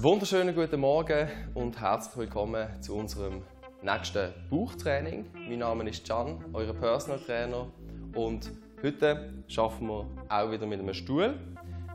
[0.00, 3.42] Wunderschönen guten Morgen und herzlich willkommen zu unserem
[3.82, 5.26] nächsten Bauchtraining.
[5.34, 7.66] Mein Name ist Can, euer Personal Trainer
[8.14, 8.48] und
[8.80, 11.34] heute schaffen wir auch wieder mit einem Stuhl.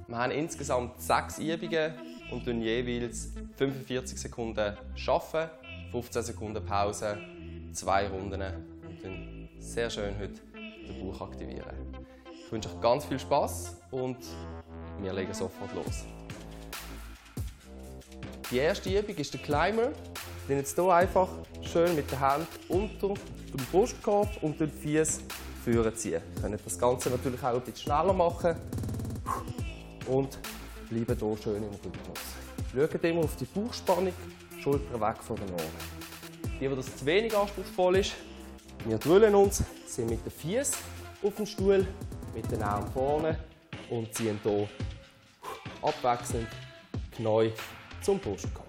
[0.08, 1.94] Wir haben insgesamt sechs Übungen
[2.30, 5.48] und tun jeweils 45 Sekunden schaffen,
[5.92, 7.18] 15 Sekunden Pause,
[7.72, 11.74] zwei Runden und dann sehr schön heute den Bauch aktivieren.
[12.34, 14.18] Ich wünsche euch ganz viel Spaß und
[15.00, 16.06] wir legen sofort los.
[18.52, 19.92] Die erste Übung ist der Climber.
[20.48, 21.30] Den jetzt hier einfach
[21.62, 25.22] schön mit der Hand unter dem Brustkorb und den Fies
[25.64, 26.22] führen ziehen.
[26.36, 28.56] Ihr könnt das Ganze natürlich auch ein bisschen schneller machen
[30.08, 30.38] und
[30.90, 32.20] bleiben hier schön im Rhythmus.
[32.74, 34.14] Schaut immer auf die Bauchspannung,
[34.62, 36.04] Schultern weg von den Ohren.
[36.60, 38.14] Die, wo das zu wenig anspruchsvoll ist,
[38.86, 40.72] wir drüllen uns, sind mit den Fies
[41.22, 41.88] auf dem Stuhl,
[42.36, 43.40] mit den Armen vorne
[43.90, 44.68] und ziehen hier
[45.82, 46.48] abwechselnd
[47.16, 47.54] Knie
[48.04, 48.68] zum Brustkorb.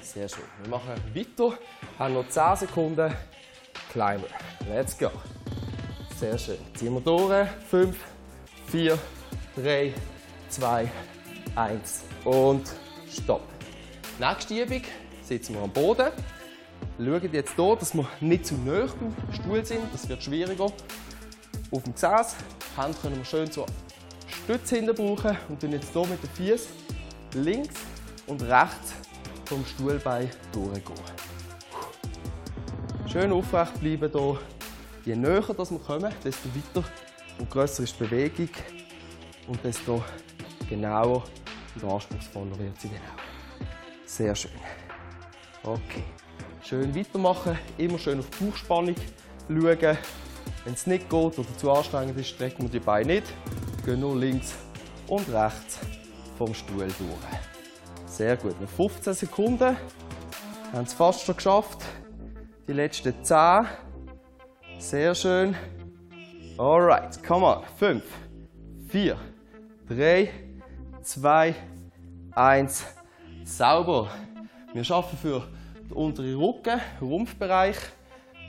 [0.00, 0.44] Sehr schön.
[0.62, 1.58] Wir machen weiter,
[1.98, 3.12] haben noch 10 Sekunden
[3.90, 4.28] Climber.
[4.68, 5.10] Let's go.
[6.18, 6.58] Sehr schön.
[6.74, 7.48] Ziehen wir durch.
[7.70, 7.96] 5,
[8.68, 8.98] 4,
[9.56, 9.94] 3,
[10.48, 10.90] 2,
[11.56, 12.70] 1 und
[13.10, 13.42] Stopp.
[14.18, 14.82] Nächste Übung
[15.22, 16.12] sitzen wir am Boden.
[16.98, 19.92] Schauen jetzt hier, dass wir nicht zu nah beim Stuhl sind.
[19.92, 20.66] Das wird schwieriger.
[21.72, 22.36] Auf dem Gesäß.
[22.76, 23.66] Die können wir schön zur
[24.44, 26.83] Stütze hinten brauchen und dann jetzt hier mit den Füßen
[27.34, 27.76] links
[28.26, 28.94] und rechts
[29.44, 30.94] vom Stuhlbein durchgehen.
[33.06, 34.38] Schön aufrecht bleiben hier.
[35.04, 36.84] Je näher wir kommen, desto weiter
[37.38, 38.48] und grösser ist die Bewegung
[39.48, 40.02] und desto
[40.68, 41.24] genauer
[41.74, 44.06] und anspruchsvoller wird sie auch.
[44.06, 44.50] Sehr schön.
[45.62, 46.04] Okay.
[46.62, 48.94] Schön weitermachen, immer schön auf die Bauchspannung
[49.48, 49.98] schauen.
[50.64, 53.26] Wenn es nicht geht oder zu anstrengend ist, strecken wir die Beine nicht.
[53.84, 54.54] Gehen nur links
[55.06, 55.78] und rechts
[56.36, 58.06] vom Stuhl durch.
[58.06, 58.60] Sehr gut.
[58.60, 59.76] Noch 15 Sekunden.
[60.70, 61.84] Wir haben es fast schon geschafft.
[62.66, 63.66] Die letzten 10.
[64.78, 65.54] Sehr schön.
[66.58, 67.62] Alright, come on.
[67.78, 68.04] 5,
[68.88, 69.16] 4,
[69.88, 70.30] 3,
[71.02, 71.54] 2,
[72.32, 72.84] 1.
[73.44, 74.10] Sauber.
[74.72, 75.42] Wir schaffen für
[75.88, 77.76] den unteren Rücken, Rumpfbereich.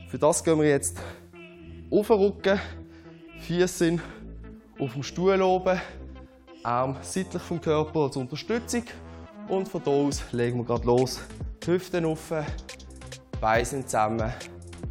[0.10, 0.98] Für das gehen wir jetzt
[1.92, 2.60] auf den Rücken.
[3.40, 4.02] Füße sind
[4.80, 5.82] auf dem Stuhl oben.
[6.66, 8.84] Arm seitlich vom Körper als Unterstützung.
[9.48, 11.22] Und von hier aus legen wir gerade los.
[11.64, 12.44] Die Hüften offen,
[13.40, 14.34] Beine sind zusammen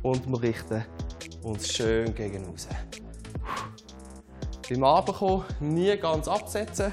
[0.03, 0.85] und wir richten
[1.43, 2.69] uns schön gegen raus.
[4.69, 6.93] Beim Abkommen nie ganz absetzen.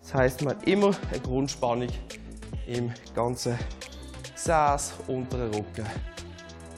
[0.00, 1.88] Das heisst, man hat immer eine Grundspannung
[2.66, 3.58] im ganzen
[4.34, 5.86] Gesäß, unteren Rücken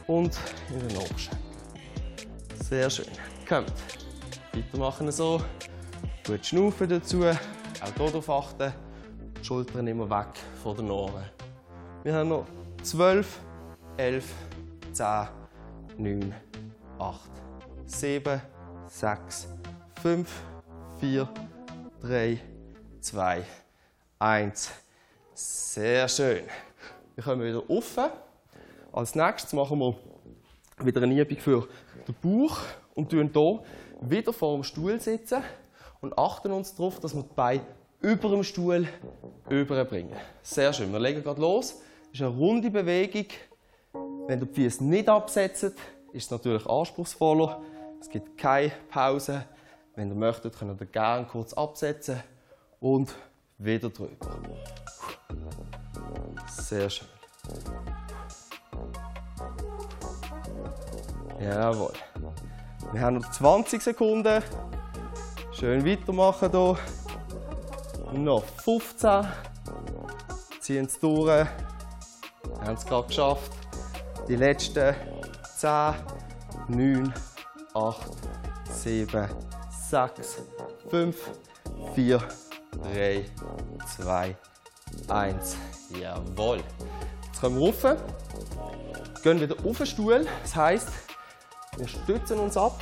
[0.06, 0.38] und
[0.70, 1.42] in den Oberschenkeln.
[2.64, 3.06] Sehr schön.
[3.46, 3.72] Kommt.
[4.54, 5.40] Weitermachen so.
[6.28, 7.24] Gut schnaufen dazu.
[7.24, 7.38] Auch
[7.96, 8.70] hier darauf achten.
[9.40, 10.26] Die Schultern immer weg
[10.62, 11.24] von den Ohren.
[12.02, 12.44] Wir haben noch
[12.82, 13.40] 12,
[13.96, 14.26] 11,
[14.92, 15.06] 10,
[15.96, 16.34] 9,
[16.98, 17.20] 8,
[17.86, 18.42] 7,
[18.88, 19.48] 6,
[20.02, 20.42] 5,
[21.00, 21.28] 4,
[22.02, 22.40] 3,
[23.00, 23.44] 2,
[24.18, 24.70] 1.
[25.32, 26.44] Sehr schön.
[27.14, 27.98] Wir kommen wieder auf.
[28.92, 29.96] Als nächstes machen wir
[30.84, 31.68] wieder eine Übung für
[32.06, 32.58] den Bauch
[32.94, 33.62] und tun hier
[34.02, 35.42] wieder vor dem Stuhl sitzen
[36.00, 37.66] und achten uns darauf, dass wir die Beine
[38.00, 38.86] über dem Stuhl
[39.48, 40.16] überbringen.
[40.42, 40.92] Sehr schön.
[40.92, 41.80] Wir legen gerade los.
[42.10, 43.26] Das ist eine runde Bewegung.
[44.26, 45.76] Wenn ihr die Füße nicht absetzt, ist
[46.12, 47.60] es natürlich anspruchsvoller.
[48.00, 49.44] Es gibt keine Pause.
[49.96, 52.22] Wenn ihr möchtet, könnt ihr gerne kurz absetzen
[52.78, 53.14] und
[53.58, 54.26] wieder drüber.
[56.48, 57.08] Sehr schön.
[61.40, 61.92] Jawohl.
[62.92, 64.42] Wir haben noch 20 Sekunden.
[65.58, 66.78] Schön weitermachen hier.
[68.12, 69.26] Noch 15.
[70.60, 71.26] Ziehen es durch.
[71.26, 71.48] Wir
[72.60, 73.50] haben es gerade geschafft.
[74.28, 74.94] Die letzten
[75.56, 75.94] 10,
[76.68, 77.12] 9,
[77.74, 78.06] 8,
[78.70, 79.28] 7,
[79.90, 80.42] 6,
[80.90, 81.16] 5,
[81.92, 82.22] 4,
[82.92, 83.24] 3,
[83.96, 84.36] 2,
[85.08, 85.56] 1.
[86.00, 86.62] Jawohl.
[87.26, 88.00] Jetzt kommen wir rauf.
[89.24, 90.24] Gehen wieder auf den Stuhl.
[90.40, 90.90] Das heisst,
[91.76, 92.80] wir stützen uns ab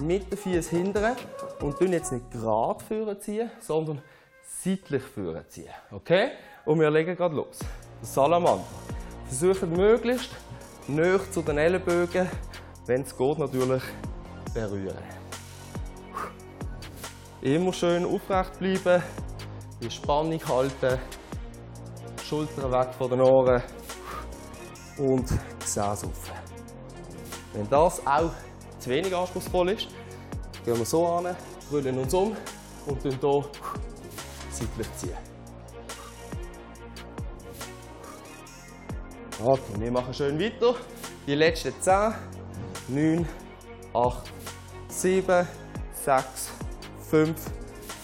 [0.00, 1.16] mit den Füßen hinten
[1.64, 4.02] und tun jetzt nicht gerade führen ziehen, sondern
[4.42, 5.70] seitlich führen ziehen.
[5.90, 6.32] Okay?
[6.66, 7.58] Und wir legen gerade los.
[8.02, 8.64] Salamander.
[9.26, 10.30] Versuchen möglichst
[10.86, 12.28] näher zu den Ellenbögen,
[12.84, 13.82] wenn es geht, natürlich
[14.52, 15.02] berühren.
[17.40, 19.02] Immer schön aufrecht bleiben,
[19.80, 20.98] die Spannung halten,
[22.22, 23.62] Schultern weg von den Ohren
[24.98, 25.26] und
[25.60, 26.30] Gesäß auf.
[27.54, 28.32] Wenn das auch
[28.78, 29.88] zu wenig anspruchsvoll ist,
[30.64, 31.34] gehen wir so an,
[31.70, 32.36] rollen uns um
[32.86, 33.44] und dann hier
[34.50, 35.16] seitlich ziehen.
[39.42, 40.74] Okay, wir machen schön weiter.
[41.26, 42.14] Die letzten 10,
[42.88, 43.28] 9,
[43.92, 44.32] 8,
[44.88, 45.48] 7,
[46.04, 46.50] 6,
[47.10, 47.50] 5,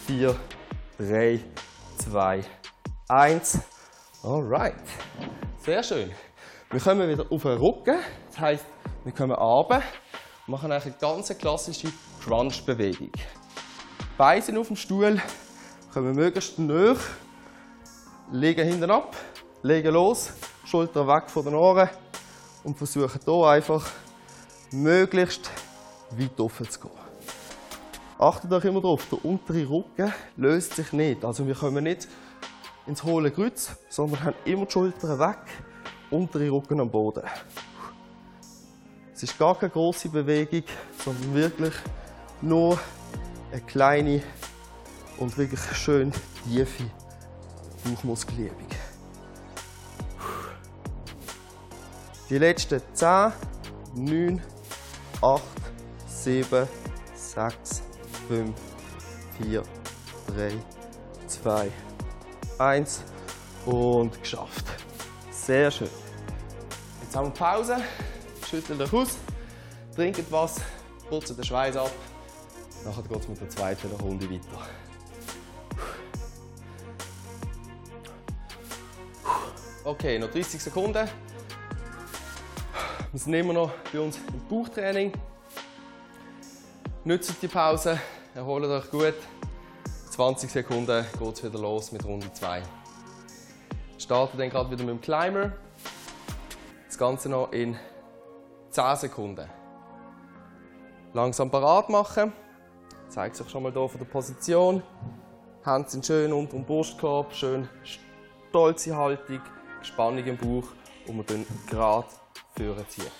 [0.06, 0.36] 4,
[0.98, 1.40] 3,
[1.98, 2.44] 2,
[3.08, 3.58] 1.
[4.22, 4.74] Alright.
[5.64, 6.10] Sehr schön.
[6.70, 7.98] Wir kommen wieder auf den Rücken.
[8.28, 8.66] Das heisst,
[9.04, 9.82] wir kommen runter
[10.46, 11.88] und machen eine ganz klassische
[12.24, 13.12] Crunch-Bewegung.
[14.20, 15.18] Beine auf dem Stuhl,
[15.94, 16.94] kommen möglichst näher,
[18.30, 19.16] legen hinten ab,
[19.62, 20.32] legen los,
[20.66, 21.88] Schulter weg von den Ohren
[22.62, 23.82] und versuchen hier einfach
[24.72, 25.50] möglichst
[26.10, 26.90] weit offen zu gehen.
[28.18, 31.24] Achtet euch immer darauf, der untere Rücken löst sich nicht.
[31.24, 32.06] Also wir kommen nicht
[32.86, 35.38] ins hohle Kreuz, sondern haben immer die Schultern weg,
[36.10, 37.22] untere Rücken am Boden.
[39.14, 40.64] Es ist gar keine große Bewegung,
[41.02, 41.74] sondern wirklich
[42.42, 42.78] nur
[43.52, 44.22] eine kleine
[45.18, 46.12] und wirklich schön
[46.44, 46.84] tiefe
[47.84, 48.68] Bauchmuskelübung.
[52.28, 53.32] Die letzten 10,
[53.94, 54.42] 9,
[55.20, 55.42] 8,
[56.06, 56.68] 7,
[57.14, 57.82] 6,
[58.28, 58.54] 5,
[59.42, 59.62] 4,
[60.28, 60.52] 3,
[61.26, 61.72] 2,
[62.58, 63.02] 1
[63.66, 64.64] und geschafft.
[65.30, 65.90] Sehr schön.
[67.02, 67.78] Jetzt haben wir Pause,
[68.48, 69.18] schüttelt euch aus,
[69.96, 70.60] trinkt was,
[71.08, 71.90] putzt den Schweiß ab.
[72.84, 74.66] Nachher geht es mit der zweiten Runde weiter.
[79.84, 81.08] Okay, noch 30 Sekunden.
[83.12, 85.12] Wir sind immer noch bei uns im Bauchtraining.
[87.04, 87.98] Nutzt die Pause,
[88.34, 89.14] erholt euch gut.
[90.10, 92.62] 20 Sekunden geht es wieder los mit Runde 2.
[93.98, 95.52] Starten dann gerade wieder mit dem Climber.
[96.86, 97.76] Das Ganze noch in
[98.70, 99.48] 10 Sekunden.
[101.12, 102.32] Langsam parat machen.
[103.10, 104.84] Zeigt sich schon mal hier von der Position.
[105.64, 107.68] Hände sind schön unter dem Brustkorb, schön
[108.48, 109.40] stolze Haltung,
[109.82, 110.68] Spannung im Bauch
[111.08, 112.06] und wir dann gerade
[112.56, 113.10] führen ziehen.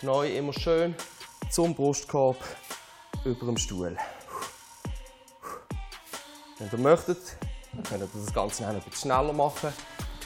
[0.00, 0.96] Knie immer schön
[1.50, 2.36] zum Brustkorb
[3.24, 3.96] über dem Stuhl.
[6.58, 7.38] Wenn ihr möchtet,
[7.88, 9.72] könnt ihr das Ganze noch ein bisschen schneller machen.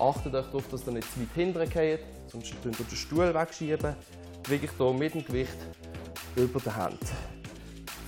[0.01, 3.35] Achtet euch darauf, dass ihr nicht zu weit hinten geht, sonst könnt ihr den Stuhl
[3.35, 3.95] wegschieben.
[4.49, 5.59] Wirklich hier mit dem Gewicht
[6.35, 7.01] über der Hand.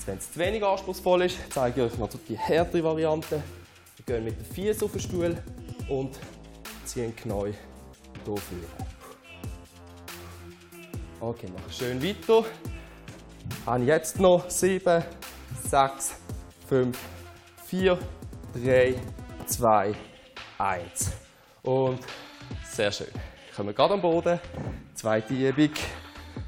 [0.06, 3.42] Wenn es zu wenig anspruchsvoll ist, zeige ich euch noch die härtere Variante.
[3.96, 5.36] Wir gehen mit den Füßen auf den Stuhl
[5.88, 6.18] und
[6.84, 7.54] ziehen Knie
[8.24, 8.94] hier führen.
[11.20, 12.44] Okay, machen schön weiter.
[13.64, 15.02] Und jetzt noch 7,
[15.70, 16.14] 6,
[16.68, 16.98] 5,
[17.66, 17.98] 4,
[18.62, 18.94] 3,
[19.46, 19.94] 2,
[20.58, 21.12] 1.
[21.62, 22.00] Und
[22.70, 23.06] sehr schön.
[23.56, 24.38] Kommen wir gerade am Boden.
[24.94, 25.70] Zweite Übung.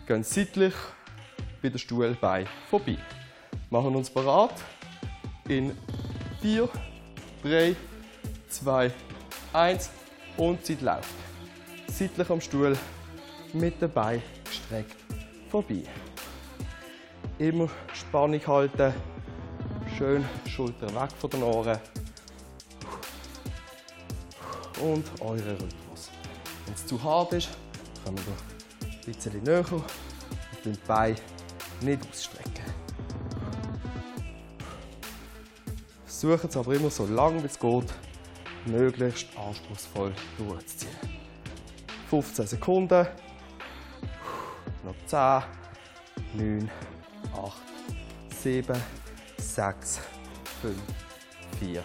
[0.06, 0.75] Gehen seitlich
[1.62, 2.99] bei der Stuhlbein vorbei.
[3.70, 4.54] Machen uns bereit.
[5.48, 5.76] In
[6.40, 6.68] 4,
[7.42, 7.76] 3,
[8.48, 8.92] 2,
[9.52, 9.90] 1
[10.36, 11.14] und Zeit läuft.
[11.88, 12.76] Seitlich am Stuhl
[13.52, 14.96] mit den Beinen gestreckt
[15.48, 15.82] vorbei.
[17.38, 18.92] Immer Spannung halten.
[19.96, 21.78] Schön Schulter weg von den Ohren.
[24.82, 26.10] Und euren Rhythmus.
[26.66, 27.48] Wenn es zu hart ist,
[28.04, 29.84] können wir ein bisschen näher und
[30.64, 31.16] die Beine
[31.80, 32.55] nicht ausstrecken.
[36.18, 37.92] Versuchen es aber immer so lange wie es geht,
[38.64, 40.96] möglichst anspruchsvoll durchzuziehen.
[42.08, 43.06] 15 Sekunden.
[44.82, 45.42] Noch 10,
[46.32, 46.70] 9,
[47.35, 47.52] 8,
[48.35, 48.82] 7,
[49.37, 50.00] 6,
[50.62, 50.75] 5,
[51.61, 51.85] 4,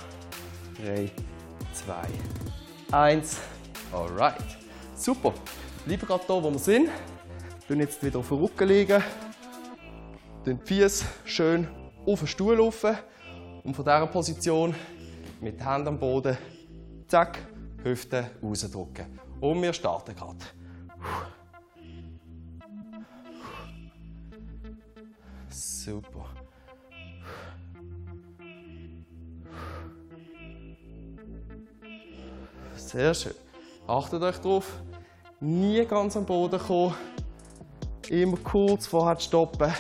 [0.82, 1.12] 3,
[1.74, 3.38] 2, 1.
[3.92, 4.58] Alright.
[4.96, 5.34] Super.
[5.86, 6.90] Bleiben gerade hier, wo wir sind.
[7.68, 9.04] Wir jetzt wieder auf den Rücken liegen.
[10.46, 11.68] Die Füße schön
[12.06, 12.98] auf den Stuhl laufen.
[13.64, 14.74] Und von dieser Position
[15.40, 16.38] mit den Händen am Boden,
[17.08, 17.40] zack,
[17.84, 19.20] Hüfte rausdrücken.
[19.40, 20.38] Und wir starten gerade.
[25.50, 26.26] Super.
[32.76, 33.34] Sehr schön.
[33.88, 34.82] Achtet euch darauf,
[35.40, 36.94] nie ganz am Boden kommen.
[38.10, 39.72] Immer kurz vorher stoppen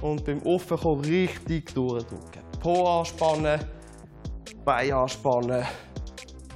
[0.00, 2.37] und beim Aufkommen richtig durchdrücken.
[2.60, 3.60] Po anspannen,
[4.64, 5.64] Bein anspannen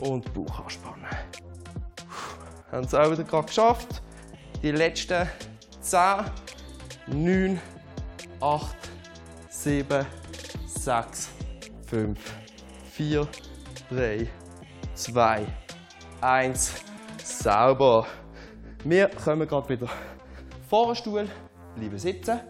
[0.01, 1.07] und Bauch anspannen.
[2.71, 4.03] Haben es auch wieder gerade geschafft.
[4.63, 5.29] Die letzten
[5.81, 6.01] 10,
[7.07, 7.61] 9,
[8.41, 8.77] 8,
[9.49, 10.07] 7,
[10.67, 11.31] 6,
[11.87, 12.19] 5,
[12.91, 13.29] 4,
[13.91, 14.29] 3,
[14.95, 15.47] 2,
[16.21, 16.73] 1.
[17.23, 18.07] Sauber.
[18.85, 19.89] Wir kommen gerade wieder
[20.69, 21.29] vor den Stuhl,
[21.77, 22.41] bleiben sitzen.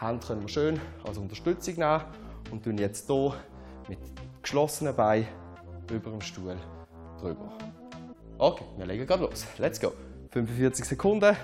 [0.00, 2.02] Hände können wir schön als Unterstützung nehmen
[2.52, 3.34] und tun jetzt hier
[3.88, 3.98] mit
[4.42, 5.26] geschlossenen Beinen
[5.90, 6.56] über dem Stuhl
[7.18, 7.50] drüber.
[8.38, 9.46] Okay, wir legen gerade los.
[9.58, 9.92] Let's go.
[10.30, 11.36] 45 Sekunden.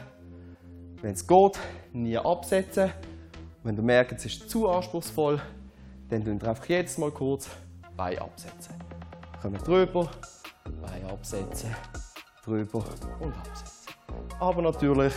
[1.01, 1.59] Wenn es geht,
[1.93, 2.93] nie absetzen.
[3.63, 5.41] Wenn du merkt, es ist zu anspruchsvoll,
[6.09, 7.49] dann tun wir einfach jetzt mal kurz
[7.97, 8.75] Bein absetzen.
[9.43, 10.09] Kommen drüber,
[10.65, 11.75] Bein absetzen,
[12.45, 12.85] drüber
[13.21, 13.95] und absetzen.
[14.41, 15.13] Aber natürlich,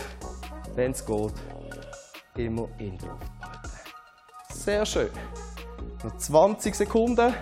[0.74, 1.32] wenn es geht,
[2.36, 3.70] immer in die Luft halten.
[4.50, 5.10] Sehr schön.
[6.02, 7.34] Noch 20 Sekunden.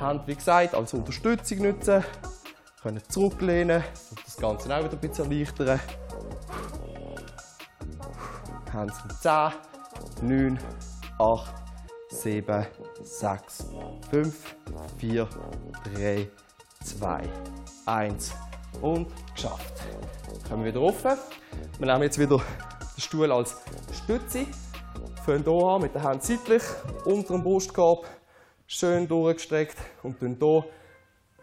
[0.00, 2.04] Hand, wie gesagt, als Unterstützung nutzen.
[2.82, 5.80] Können zurücklehnen und das Ganze auch wieder ein bisschen erleichtern.
[8.72, 9.52] Hand mit 10,
[10.22, 10.58] 9,
[11.18, 11.54] 8,
[12.10, 12.66] 7,
[13.02, 13.66] 6,
[14.10, 14.56] 5,
[14.98, 15.28] 4,
[15.94, 16.28] 3,
[16.84, 17.22] 2,
[17.86, 18.32] 1
[18.80, 19.74] und geschafft.
[20.48, 21.18] Kommen wir wieder offen.
[21.78, 23.56] Wir nehmen jetzt wieder den Stuhl als
[23.92, 24.46] Stütze.
[25.26, 26.62] Fangen hier an mit der Hand seitlich
[27.04, 28.06] unter dem Brustkorb,
[28.64, 30.62] schön durchgestreckt und hier die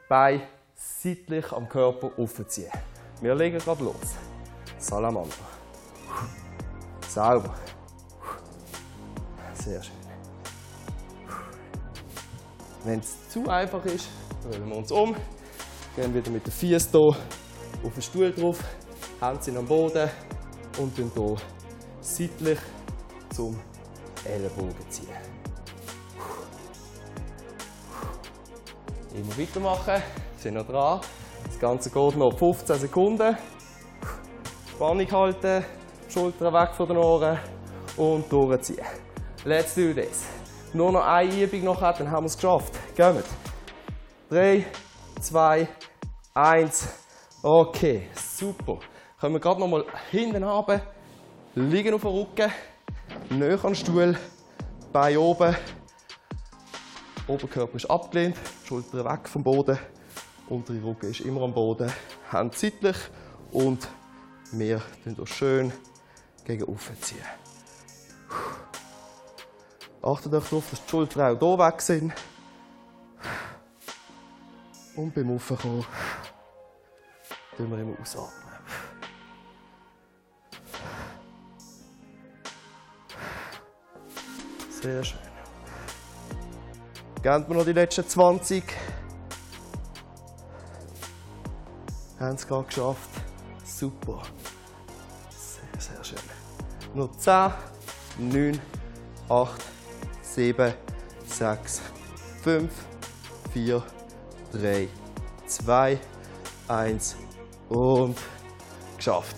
[0.08, 2.72] Beine seitlich am Körper aufziehen.
[3.20, 4.16] Wir legen gerade los.
[4.78, 5.36] Salamander.
[7.10, 7.54] Sauber.
[9.56, 9.96] Sehr schön.
[12.86, 14.08] Wenn es zu einfach ist,
[14.46, 15.14] rollen wir uns um,
[15.98, 17.18] gehen wieder mit den Füßen hier
[17.84, 18.64] auf den Stuhl drauf,
[19.20, 20.10] Hände sind am Boden
[20.78, 21.36] und dann hier
[22.00, 22.60] seitlich
[23.36, 23.60] zum
[24.26, 25.10] Ellenbogen ziehen.
[29.16, 30.02] Immer weitermachen,
[30.38, 31.02] sind noch dran.
[31.46, 33.38] Das Ganze geht noch 15 Sekunden.
[34.72, 35.66] Spannung halten,
[36.10, 37.40] Schultern weg von den Ohren
[37.98, 38.86] und durchziehen.
[39.46, 40.26] Let's do this.
[40.74, 42.74] Nur noch eine Übung noch dann haben wir es geschafft.
[42.96, 43.24] Gehen wir.
[44.30, 44.66] 3,
[45.22, 45.68] 2,
[46.34, 46.88] 1.
[47.44, 48.80] Okay, super.
[49.20, 50.82] Können wir gerade noch mal hinten runter,
[51.56, 52.52] liegen auf dem Rücken,
[53.30, 54.18] näher den Stuhl,
[54.92, 55.56] Bein oben.
[57.28, 59.80] Oberkörper ist abgelehnt, Schultern weg vom Boden,
[60.50, 61.92] untere Rücken ist immer am Boden,
[62.30, 62.98] Hände seitlich
[63.52, 63.88] und
[64.52, 65.74] wir ziehen hier schön
[66.46, 67.26] gegen oben ziehen.
[70.02, 72.14] Achtet euch darauf, dass die Schultern auch hier weg sind.
[74.96, 75.86] Und beim Aufkommen
[77.56, 78.43] tun wir immer ausatmen.
[84.84, 85.20] Sehr schön.
[87.22, 88.66] Geben wir noch die letzten 20.
[92.20, 93.10] Haben es gerade geschafft.
[93.64, 94.24] Super.
[95.30, 96.20] Sehr, sehr schön.
[96.94, 97.54] Noch 10,
[98.18, 98.60] 9,
[99.30, 99.64] 8,
[100.22, 100.74] 7,
[101.28, 101.82] 6,
[102.42, 102.74] 5,
[103.54, 103.84] 4,
[104.52, 104.90] 3,
[105.46, 106.00] 2,
[106.68, 107.16] 1
[107.70, 108.18] und
[108.98, 109.38] geschafft.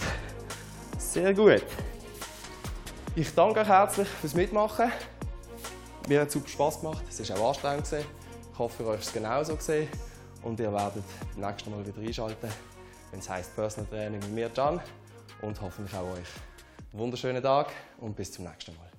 [0.97, 1.61] Sehr gut.
[3.15, 4.91] Ich danke euch herzlich fürs Mitmachen.
[6.07, 7.03] Mir hat es super Spass gemacht.
[7.09, 7.87] Es war auch anstrengend.
[7.91, 9.89] Ich hoffe, für euch es genauso gesehen.
[10.43, 12.47] Und ihr werdet beim nächsten Mal wieder einschalten,
[13.09, 14.79] wenn es heisst Personal Training mit mir, Can.
[15.41, 16.27] Und hoffentlich auch euch.
[16.91, 18.94] Einen wunderschönen Tag und bis zum nächsten Mal.